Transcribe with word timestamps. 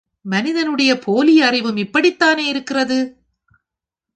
மனிதனுடைய 0.25 0.99
போலி 0.99 1.41
அறிவும் 1.41 1.77
இப்படித்தேனே 1.77 2.45
இருக்கிறது! 2.47 2.99